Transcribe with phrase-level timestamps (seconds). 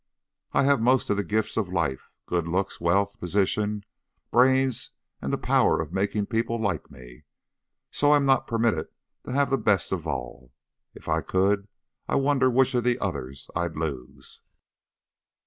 [0.51, 3.83] "I have most of the gifts of life, good looks, wealth, position,
[4.31, 4.89] brains,
[5.21, 7.25] and the power of making people like me.
[7.91, 8.87] So I am not permitted
[9.27, 10.53] to have the best of all.
[10.95, 11.67] If I could,
[12.09, 14.41] I wonder which of the others I'd lose.